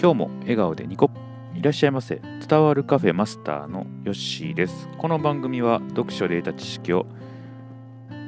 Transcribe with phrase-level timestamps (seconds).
[0.00, 1.10] 今日も笑顔でニコ。
[1.56, 2.22] いらっしゃいませ。
[2.48, 4.88] 伝わるカフェマスターのヨッシーです。
[4.96, 7.04] この番組は読書で得た知識を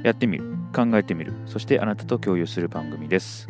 [0.03, 1.33] やってみる考えてみる。
[1.47, 3.47] そしてあなたと共有する番組です。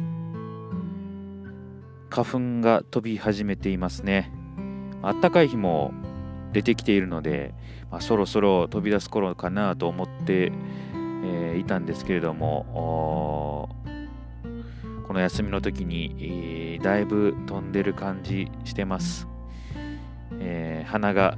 [2.10, 4.30] 花粉が飛び始めていますね。
[5.00, 5.94] あったかい日も
[6.52, 7.54] 出てきているので、
[7.90, 10.52] まあ、そろそろ飛び出す頃かなと思って、
[11.24, 13.70] えー、いたんですけれども
[15.10, 19.26] この休みの時に、えー、だいぶ飛んでる感じしてます。
[20.38, 21.36] えー、鼻が、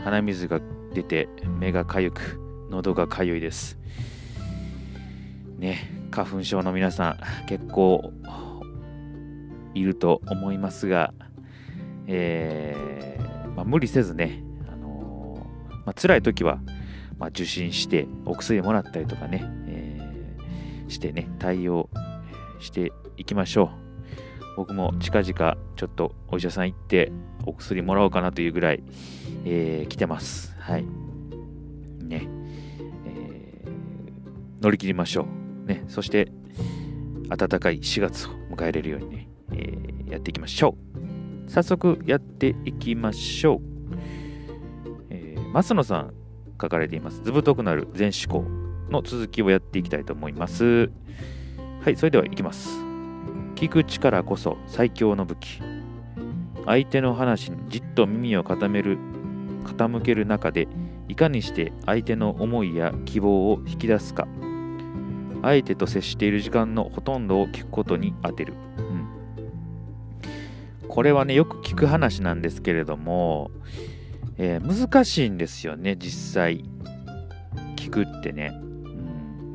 [0.00, 0.60] 鼻水が
[0.92, 1.26] 出て、
[1.58, 2.38] 目がかゆく、
[2.68, 3.78] 喉がかゆいです。
[5.56, 8.12] ね、花粉症の皆さん、結構
[9.72, 11.14] いると思いますが、
[12.06, 16.58] えー、まあ、無理せずね、あのー、まあ、辛い時は、
[17.16, 21.88] まあ、受診してお薬もらったりとかね、えー、してね、対応
[22.60, 23.84] していきましょう。
[24.56, 27.12] 僕も近々ちょっとお医者さん行って
[27.44, 28.82] お薬もらおうかなというぐらい、
[29.44, 30.54] えー、来てます。
[30.58, 30.84] はい。
[32.02, 32.28] ね。
[33.06, 35.26] えー、乗り切りましょ
[35.64, 35.66] う。
[35.66, 35.84] ね。
[35.88, 36.30] そして、
[37.28, 40.76] 暖かい4月を迎えれるようにね、えー、やっていきましょ
[41.46, 41.50] う。
[41.50, 43.60] 早速やっていきましょう。
[45.10, 46.14] えー、増野さん
[46.60, 47.22] 書かれています。
[47.22, 48.48] 図太くなる全思考
[48.90, 50.90] の続きをやっていきたいと思います。
[51.84, 52.78] はい、それではいきます。
[53.56, 55.60] 聞く力こそ最強の武器。
[56.64, 58.96] 相手の話にじっと耳を傾める
[59.66, 60.66] 傾ける中で
[61.08, 64.26] いかにして相手の思いや希望を引き出すか。
[65.42, 68.80] 相手と接している時間のほとんどを聞くことに当てる、う
[70.86, 73.50] ん、これはねよく聞く話なんですけれども、
[74.38, 76.64] えー、難しいんですよね実際。
[77.76, 78.63] 聞くってね。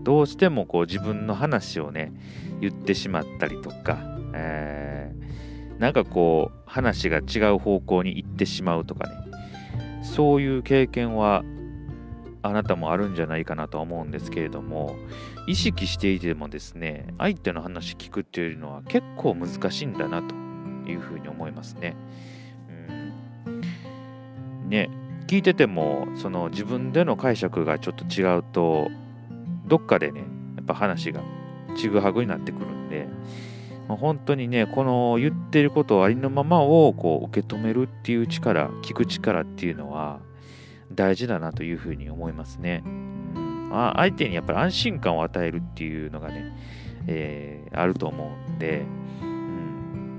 [0.04, 2.14] どうしてもこう自分の話をね
[2.62, 4.00] 言ってしまったりとか、
[4.34, 9.16] えー、なんかこう話が違う方向に行ってしまうとかね
[10.04, 11.44] そういう経験は
[12.42, 14.96] あなたもあるんじゃないかなとは思うんですけれども
[15.48, 20.36] 意識していてもですね相手の話聞くっていうのは結構難しいんだなと
[20.90, 21.96] いうふうに思いますね。
[23.46, 24.90] うん、ね
[25.28, 28.90] 聞いててもその自分での解釈がちょっと違うと
[29.70, 30.22] どっかでね、
[30.58, 31.22] やっぱ話が
[31.78, 33.08] ちぐはぐになってくるんで、
[33.88, 40.20] まあ、本当にね、この言ってることをありのままをこう受け止めるっていう力、聞く力っていうのは
[40.92, 42.84] 大事だなというふうに思いますね。
[43.70, 46.56] まあ、相手にやっぱり安心感を与えるっていうのがね、
[47.08, 48.86] えー、あると思うんで、
[49.22, 50.18] うん、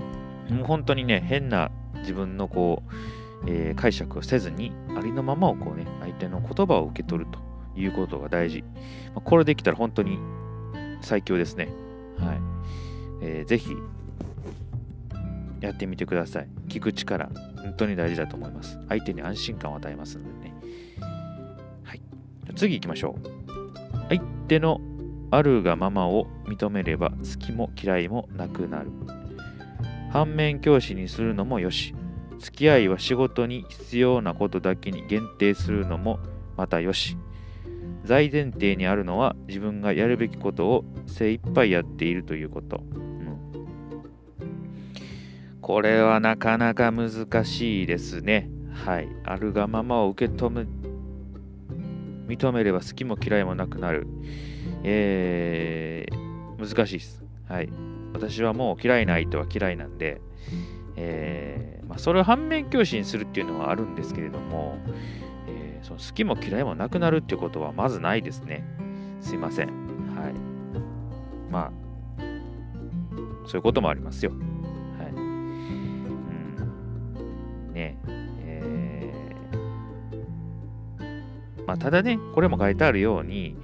[0.59, 2.85] もう本当にね、変な自分のこ
[3.45, 7.50] う、えー、解釈をせずに、ありのままをこうね、相手の言葉を受け取ると。
[7.81, 8.65] いうことが大事。
[9.15, 10.19] これできたら本当に
[11.01, 11.69] 最強ですね。
[12.19, 12.41] はい。
[13.23, 13.71] えー、ぜひ、
[15.61, 16.49] やってみてください。
[16.69, 17.31] 聞く力、
[17.63, 18.79] 本当に大事だと思います。
[18.89, 20.55] 相手に安心感を与えますのでね。
[21.83, 22.01] はい。
[22.55, 23.41] 次行きましょう。
[24.09, 24.81] 相手の
[25.31, 28.91] あるがままを認めれば好きも嫌いもなくなる。
[30.13, 31.95] 反面教師にするのもよし。
[32.39, 36.19] 付き合いは仕事に必要なことだけに限定するのも
[36.57, 37.17] またよし。
[38.07, 42.83] 大前提にあるのは自分がやるべきことを精一杯やっているということ。
[42.83, 43.39] うん、
[45.61, 47.11] これはなかなか難
[47.45, 48.49] しいですね。
[48.73, 49.09] はい。
[49.25, 50.67] あるがままを受け止め、
[52.27, 54.07] 認めれば好きも嫌いもなくなる。
[54.83, 57.25] えー、難しいです。
[57.49, 57.69] はい。
[58.13, 60.21] 私はもう嫌いな相手は嫌いなんで、
[60.97, 64.79] えー、まあ、それを反面教師にするっていうのはあるんですけれども、
[65.83, 68.65] その好きも嫌いもなくなるっていうことはまずないですね。
[69.21, 69.69] すいません。
[70.15, 70.35] はい。
[71.51, 71.73] まあ、
[73.47, 74.31] そういうこともありますよ。
[74.31, 74.41] はい。
[75.13, 75.25] うん。
[77.73, 83.57] ねえー、まあ、ただね、これも書いてあるように、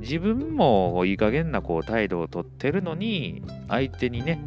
[0.00, 4.40] 自分もいい加減なこう態度をとってるのに、相手にね、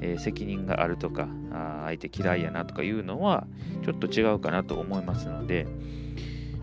[0.00, 3.46] えー、責任があるとかあ、相手嫌いやなとかいうのは、
[3.84, 5.66] ちょっと違うかなと思いますので、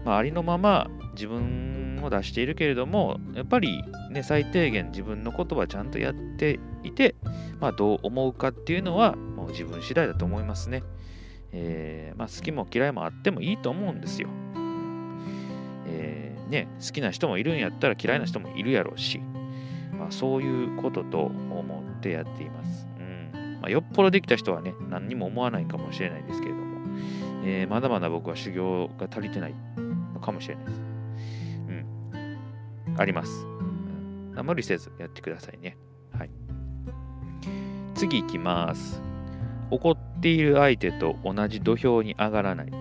[0.05, 7.15] まあ、ありのまま自分を出しているけれども、やっぱりね、最低限自分のことはちゃんとやっていて、
[7.59, 10.83] まあ、どう思うかっていうのは、もう自分次第だと思いますね。
[11.53, 14.29] えー、まあ、好きも嫌いもあってもいいと思うんですよ。
[15.87, 19.19] えー、ね、好きな人もいるんやったら嫌いな人もいるやろうし、
[19.97, 22.87] まあ、そういうことと思ってやっています。
[22.97, 26.61] うんまあ、よっぽどできた人はね、何にも思わないかもしれないですけれども、
[27.43, 29.55] えー、まだまだ僕は修行が足りてない
[30.21, 30.81] かもしれないです。
[31.67, 32.97] うん。
[32.97, 33.45] あります。
[33.45, 35.77] うん、無理せずやってくださいね。
[36.11, 36.29] はい。
[37.95, 39.01] 次いきます。
[39.69, 42.71] 怒っている相手と同じ土俵に上がらない。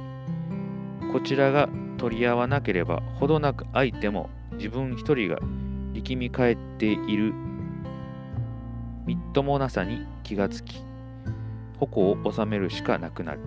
[1.12, 5.38] こちらが取り合わなければほどなく相手も自分一人が
[5.92, 7.34] 力み返っている
[9.04, 10.82] みっともなさに気がつき
[11.78, 13.40] 矛を収めるしかなくなる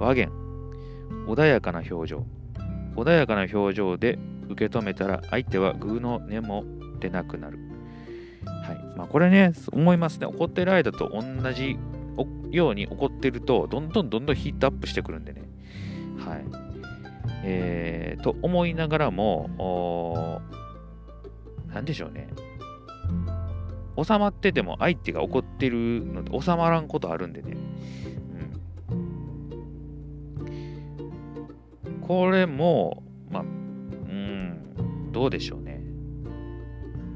[0.00, 0.30] 和言
[1.26, 2.26] 穏やかな表情
[2.96, 6.64] 穏やかな表情で受け止めたら相手はグーの根も
[6.98, 7.58] 出なくなる。
[8.44, 8.96] はい。
[8.96, 10.26] まあ、これね思いますね。
[10.26, 11.76] 怒ってる間と同じ
[12.50, 15.42] ように怒ってるとどんどんどんどんヒートアップしてくるんでね。
[16.18, 16.44] はい。
[17.44, 20.40] えー、と思いながらも
[21.72, 22.28] 何でしょうね。
[24.02, 27.56] 収まってても相手が怒ってるので収まらんことあるんでね。
[32.06, 35.80] これも、まあ、うん、どうでしょうね。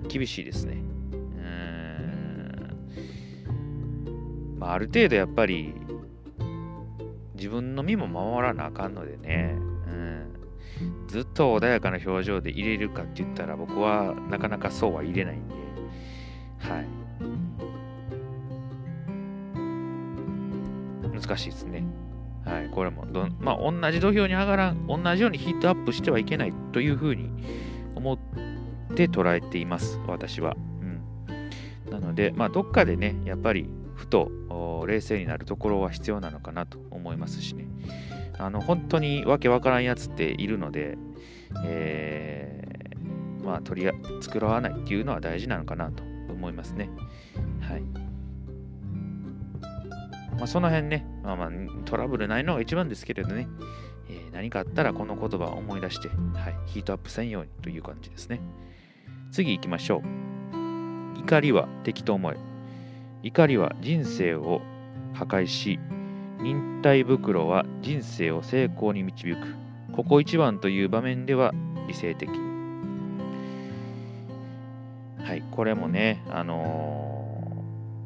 [0.08, 0.74] 厳しいですね。
[0.74, 2.76] うん。
[4.58, 5.74] まあ、ある程度やっぱり、
[7.34, 9.56] 自分の身も守らなあかんのでね。
[9.86, 10.34] うん。
[11.08, 15.60] ずっと穏やかな表情で入れるかって言ったら僕はなかなかそうは入れないんで。
[16.60, 16.86] はい
[21.20, 21.84] 難しいですね
[22.50, 27.30] はいこれもどまあ同じ土俵に上がらん同じようにヒートアップしてはいけないというふうに
[27.94, 28.18] 思っ
[28.96, 31.02] て捉えています私は、うん、
[31.90, 34.32] なのでまあどっかでねやっぱりふと
[34.86, 37.66] 冷静になるところは必要なのかなと思いますしね。
[38.38, 40.96] あの本当にわけわからんやつっているので、
[41.64, 43.90] えー、まあ取り
[44.22, 46.88] 繕わないっていうのは大事なのかなと思いますね。
[50.40, 51.50] まあ、その辺ね、まあまあ、
[51.84, 53.46] トラブルないのが一番ですけれどね、
[54.08, 58.40] えー、何かあったらこの言葉を思い出して、はい、ヒートアップせんようにという感じですね。
[59.30, 61.18] 次行きましょう。
[61.18, 62.38] 怒りは敵と思え。
[63.22, 64.62] 怒りは人生を
[65.12, 65.78] 破壊し、
[66.40, 69.54] 忍耐袋は人生を成功に導く。
[69.92, 71.52] ここ一番という場面では
[71.86, 72.30] 理性的。
[75.22, 77.52] はい、これもね、あの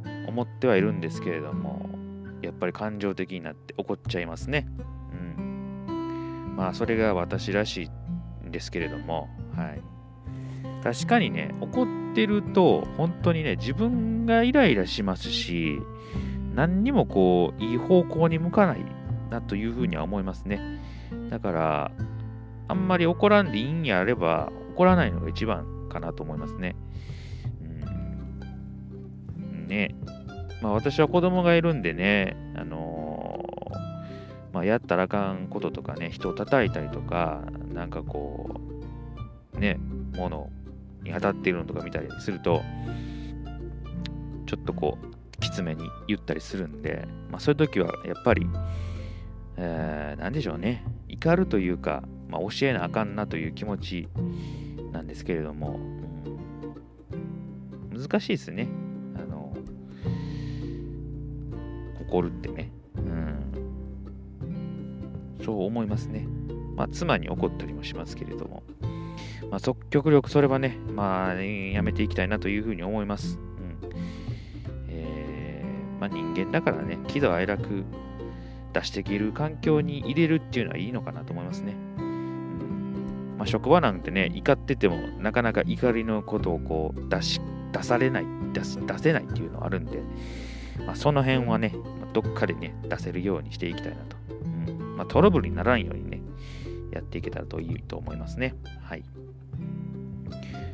[0.03, 1.84] ー、思ってはいるんですけれども、
[2.45, 4.67] やっぱり感情的になって怒っちゃいますね。
[5.13, 6.55] うん。
[6.57, 9.83] まあ、それが私らしいんですけれども、はい。
[10.83, 15.81] 確かにね、怒ってると、本当にね、自分がイライラしますし、
[16.55, 18.85] 何にもこう、いい方向に向かない
[19.31, 20.61] なというふうには思いますね。
[21.31, 21.93] だから、
[22.69, 26.77] あんまり怒らんでいいんやれば、怒らないのが一番かなと思いますね。
[29.37, 29.95] うんね、
[30.65, 37.43] まあ私は子供がいるんでね、あのー、まあやったらあかんこととかね、人を叩いたりとか、
[37.75, 38.63] なんかこ
[39.53, 39.79] う、ね、
[40.17, 40.49] 物
[41.03, 42.63] に当たっているのとか見たりすると、
[44.47, 48.47] ちょっとこう、きつめに言ったりするんで、まあそういう時はやっぱり、
[49.59, 54.09] えー、でしょうね、怒るというか、まあ教えなあかんなという気持ち
[54.93, 55.79] なんですけれども、
[57.93, 58.67] 難しいですね。
[62.15, 62.71] 怒るってね。
[62.97, 63.53] うん。
[65.45, 66.29] そう思いますね。
[66.77, 68.63] まあ、妻に怒ったりもしますけれども。
[69.51, 73.39] まあ、即極力それはね、まあ、やめていきたいなというふうに思います。
[73.39, 73.79] うん。
[74.89, 77.85] えー、まあ、人間だからね、喜怒哀楽
[78.73, 81.75] 出していける環境に入れるっていうのはいいのかなと思いますね。
[83.39, 87.41] まあ、職場なんてね、怒っててもなかなか怒りのことをこう出し、
[87.73, 90.01] 出されない、出出せないっていうのはあるんで、
[90.87, 91.75] まあ、その辺はね、
[92.15, 94.17] どっかでね、出せるようにしていきたいなと。
[94.69, 96.23] うんまあ、トラブルにならんようにね、
[96.93, 98.55] やっていけたらといいと思いますね。
[98.81, 99.03] はい。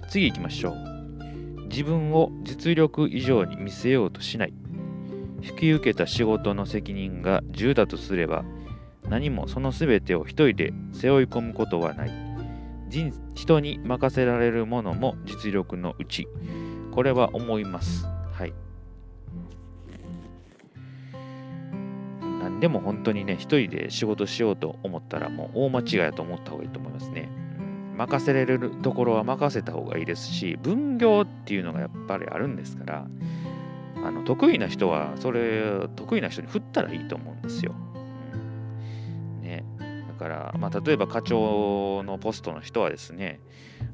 [0.08, 1.68] 次行きましょう。
[1.68, 4.52] 自分を実力以上に見せようとしない。
[5.42, 8.44] 引き受けた仕事の責任が10だとすれば、
[9.08, 12.12] 何もその全てを一人で背負い込むことはない。
[13.34, 16.28] 人に任せられるものも実力のうち。
[16.92, 18.04] これは思います。
[18.32, 18.52] はい。
[22.60, 27.28] でも本当にね、一人で仕事しようと思ったらもう大間違いだと思った方がいいと思いますね。
[27.96, 33.06] 任せられるところは任せた方がいいですし、分業っていうのがやっぱりあるんですから、
[34.02, 37.74] あの得意な人はそれ得意な人に振ったらいいと思うんですよ。
[39.38, 39.64] うん、ね、
[40.08, 43.40] だから、まあ、例えば課長のポストの人はですね、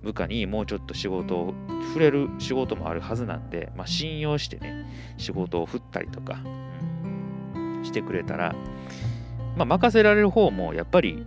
[0.02, 1.54] 部下にもうちょっと仕事を
[1.88, 6.38] 触れる仕事もあるはずなんで、まあ、信用してね、仕事を振ったりとか、
[7.86, 8.54] してくれたら、
[9.56, 11.24] まあ、任せられる方もやっぱり、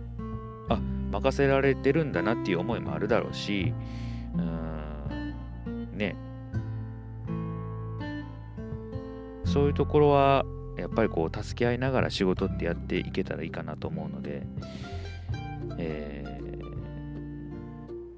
[0.68, 0.78] あ、
[1.10, 3.74] 任せられてるんだなっていう思いもあるだろうし、
[4.34, 6.16] うん、ね。
[9.44, 10.44] そういうところは、
[10.78, 14.46] やっぱりこう助け合いながら仕事ってやっていけたらいいかなと思うので、
[15.76, 16.24] え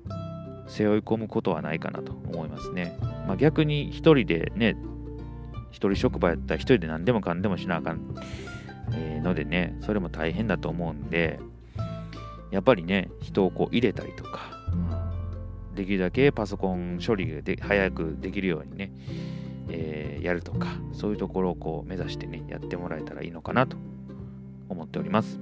[0.07, 2.97] ー、背負い込むことはないかなと思いますね。
[3.27, 4.77] まあ、逆に一人でね、
[5.73, 8.15] 一人職場やったら一人で何でもかんでもしなあかん、
[8.93, 11.41] えー、のでね、それも大変だと思うんで、
[12.53, 14.53] やっぱりね、人をこう入れたりとか、
[15.75, 18.93] できるだけパソコン処理がで早くできるようにね、
[19.69, 23.77] えー、やるとか、そういうところをこう目指してね、やってもらえたらいいのかなと
[24.69, 25.41] 思っております。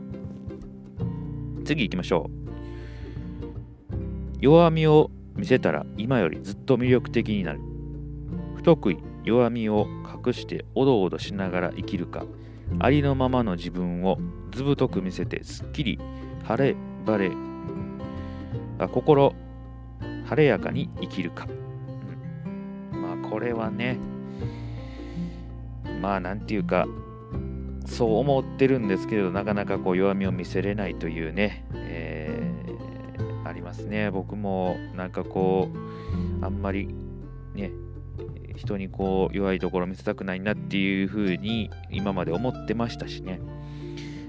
[1.64, 2.40] 次行きましょう。
[4.40, 7.60] 弱みを見せたら今よりずっと魅力的になる。
[8.56, 9.86] 不得意、弱みを
[10.24, 12.24] 隠しておどおどしながら生きるか、
[12.78, 14.18] ありのままの自分を
[14.52, 15.98] ずぶとく見せてすっきり
[16.44, 17.34] 晴れ晴れ
[18.78, 19.34] あ心
[20.26, 21.46] 晴れやかに生きるか、
[22.92, 23.98] うん、まあこれはね
[26.00, 26.86] まあなんていうか
[27.86, 34.10] そう思ってるんですけれどなかなかこう弱みを見せれないというね、えー、ありますね。
[34.10, 36.94] 僕もなんかこうあんまり
[37.54, 37.72] ね
[38.60, 43.40] 人にこう弱いところ見せたくないなっていうふうに今まで思ってましたしね、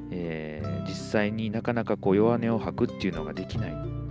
[0.09, 3.71] えー、実際になかなかこう弱音を吐くっていうのができない。
[3.71, 4.01] うん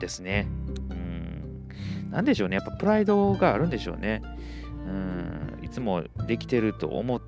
[0.00, 0.48] ですね。
[0.90, 1.68] うん。
[2.10, 2.56] なんでしょうね。
[2.56, 4.22] やっぱプライドがあるんでしょうね。
[4.86, 5.60] うん。
[5.62, 7.20] いつもできてると思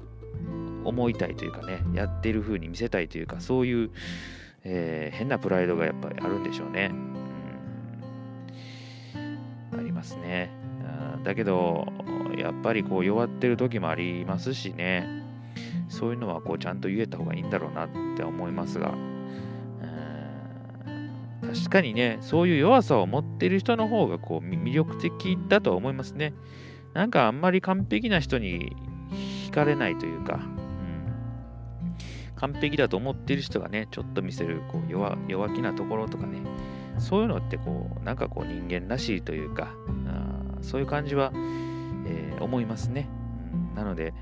[0.84, 1.82] 思いたいというかね。
[1.94, 3.90] やってる風に見せたいというかそういう、
[4.64, 6.90] えー、変なプライドがやっぱりあるんでしょうね。
[9.72, 10.50] ありますね。
[11.24, 11.86] だけど
[12.36, 15.06] やっぱりこう弱ってる時もありますしね。
[15.88, 18.94] そういうのはこうちゃんと言えた方がいいんだろうなって思いますが、
[21.42, 26.32] 確かにね、そういう弱さを持ってる人の方がこう魅力的だとは思いますね。
[26.94, 28.76] なんかあんまり完璧な人に
[29.48, 31.94] 惹かれないというか、うん、
[32.36, 36.38] 完璧だと思ってる人がね、ちょっと見せるこう弱気なところとかね、
[36.98, 39.74] そういうのってこう、なんかこう人間らしいというか、
[40.62, 41.32] そういう感じは、
[42.06, 43.08] えー、思いますね。
[43.52, 44.14] うん、なので、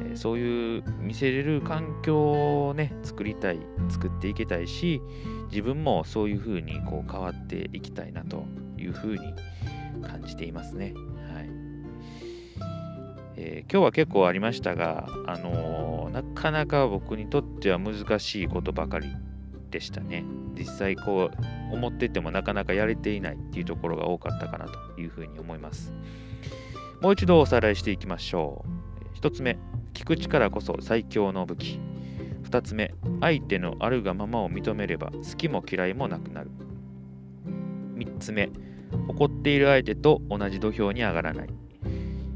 [0.00, 5.00] えそういう見せれる環境をね作りたい作っていけたいし
[5.50, 8.44] 自分もそういうふうにこう変わっていきたいなと
[8.76, 9.34] いうふうに
[10.02, 10.94] 感じていますね。
[11.32, 11.50] はい
[13.36, 19.08] えー、今日は結構ありましたが、あのー、なかなか僕にとっては難しいことばかり
[19.74, 20.24] でしたね。
[20.56, 25.92] 実際こう思っててもなかなかやれていないっていうところが多かったかなというふうに思います。
[27.02, 28.64] もう一度おさらいしていきましょ
[29.16, 29.18] う。
[29.18, 29.58] 1つ目、
[29.92, 31.80] 聞く力こそ最強の武器。
[32.44, 36.50] 2つ目、相手のあるがままを認めれば好きも嫌いもなくなる。
[37.96, 38.50] 3つ目、
[39.08, 41.48] 怒っている相手と同じ土俵に上がらない。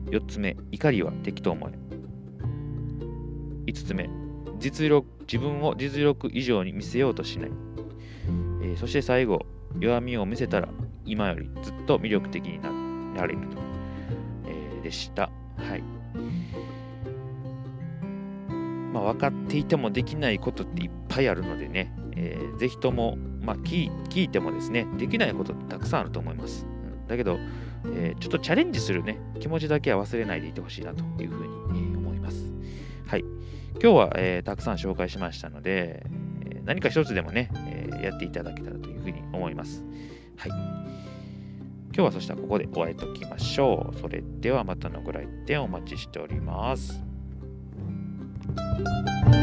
[0.07, 1.73] 4つ目、怒りは敵と思え。
[3.66, 4.11] 5つ目、
[4.59, 7.50] 実力自分を実力以上に見せようとしない。
[8.62, 9.47] えー、そして最後、
[9.79, 10.69] 弱みを見せたら
[11.05, 12.61] 今よりずっと魅力的に
[13.15, 13.59] なれると、
[14.47, 15.31] えー、でした。
[15.57, 15.83] はい。
[18.93, 26.67] まあ、分かっていてもできないことっていっぱいあるのでね、えー、ぜひとも、まあ聞、聞いてもですね、できないことってたくさんあると思います。
[26.67, 27.38] うん、だけど、
[27.95, 31.98] えー、ちょっとチャレンジするね、気持ちだけは忘れないでいてほしいなというふうに、えー、
[33.80, 36.04] 今日は、えー、たくさん紹介しましたので、
[36.44, 39.85] え何か一つでもね、えやっていただけたらというふうに思います。
[40.37, 40.50] はい。
[40.50, 43.99] 今日はそしたらここで終わりときましょう。
[43.99, 47.08] それではまたのご来店お待ちしております。
[48.56, 49.38] Thank you.